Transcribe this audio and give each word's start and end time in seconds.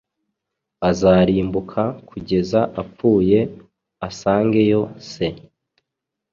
Azarimbuka 0.89 1.81
kugeza 2.09 2.59
apfuye 2.81 3.39
asangeyo 4.07 4.81
se 5.11 5.27